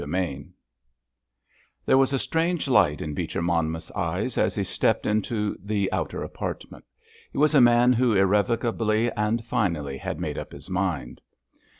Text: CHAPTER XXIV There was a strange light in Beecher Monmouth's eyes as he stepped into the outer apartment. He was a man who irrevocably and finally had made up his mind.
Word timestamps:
CHAPTER 0.01 0.13
XXIV 0.15 0.51
There 1.85 1.97
was 1.99 2.11
a 2.11 2.17
strange 2.17 2.67
light 2.67 3.01
in 3.01 3.13
Beecher 3.13 3.43
Monmouth's 3.43 3.91
eyes 3.91 4.35
as 4.35 4.55
he 4.55 4.63
stepped 4.63 5.05
into 5.05 5.55
the 5.63 5.91
outer 5.91 6.23
apartment. 6.23 6.85
He 7.31 7.37
was 7.37 7.53
a 7.53 7.61
man 7.61 7.93
who 7.93 8.15
irrevocably 8.15 9.11
and 9.11 9.45
finally 9.45 9.99
had 9.99 10.19
made 10.19 10.39
up 10.39 10.53
his 10.53 10.71
mind. 10.71 11.21